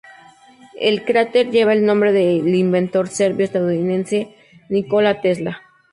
El 0.79 1.05
cráter 1.05 1.51
lleva 1.51 1.73
el 1.73 1.85
nombre 1.85 2.11
del 2.11 2.55
inventor 2.55 3.07
serbio 3.07 3.45
estadounidense 3.45 4.35
Nikola 4.69 5.21
Tesla. 5.21 5.61